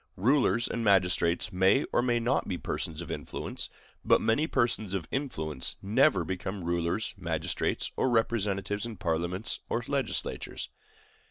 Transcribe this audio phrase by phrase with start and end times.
[0.17, 3.69] Rulers and magistrates may or may not be persons of influence;
[4.03, 10.71] but many persons of influence never become rulers, magistrates, or representatives in parliaments or legislatures.